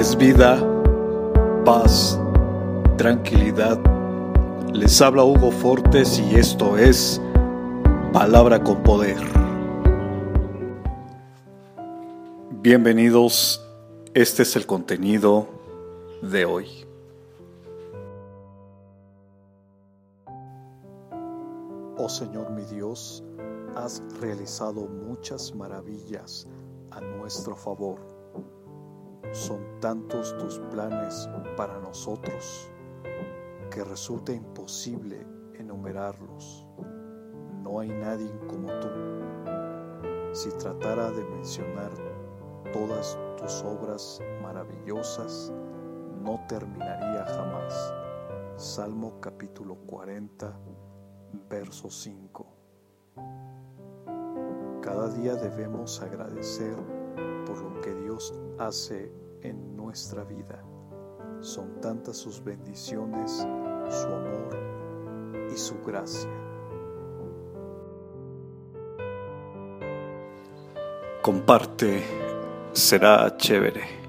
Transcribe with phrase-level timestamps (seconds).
[0.00, 0.58] es vida,
[1.66, 2.18] paz,
[2.96, 3.78] tranquilidad.
[4.72, 7.20] Les habla Hugo Fortes y esto es
[8.10, 9.18] Palabra con Poder.
[12.62, 13.62] Bienvenidos,
[14.14, 15.46] este es el contenido
[16.22, 16.66] de hoy.
[21.98, 23.22] Oh Señor mi Dios,
[23.76, 26.46] has realizado muchas maravillas
[26.90, 28.19] a nuestro favor
[29.32, 32.70] son tantos tus planes para nosotros
[33.70, 36.66] que resulta imposible enumerarlos.
[37.62, 38.88] No hay nadie como tú.
[40.32, 41.90] Si tratara de mencionar
[42.72, 45.52] todas tus obras maravillosas,
[46.22, 47.94] no terminaría jamás.
[48.56, 50.52] Salmo capítulo 40,
[51.48, 52.46] verso 5.
[54.82, 56.76] Cada día debemos agradecer
[57.50, 59.10] por lo que Dios hace
[59.42, 60.62] en nuestra vida.
[61.40, 63.38] Son tantas sus bendiciones,
[63.88, 64.56] su amor
[65.52, 66.30] y su gracia.
[71.22, 72.04] Comparte,
[72.72, 73.99] será chévere.